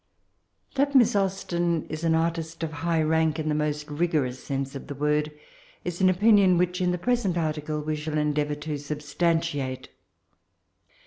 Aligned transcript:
That 0.73 0.95
Miss 0.95 1.15
Austen 1.15 1.85
is 1.87 2.03
an 2.03 2.15
artist 2.15 2.63
of 2.63 2.71
high 2.73 3.03
rank, 3.03 3.37
in 3.37 3.49
the 3.49 3.53
most 3.53 3.87
rigorous 3.87 4.43
sense 4.43 4.73
of 4.73 4.87
the 4.87 4.95
word, 4.95 5.31
is 5.85 6.01
an 6.01 6.09
opinion 6.09 6.57
which 6.57 6.81
in 6.81 6.89
the 6.89 6.97
present 6.97 7.37
article 7.37 7.79
we 7.81 7.95
shall 7.95 8.17
endeavour 8.17 8.55
to 8.55 8.79
substantiate. 8.79 9.89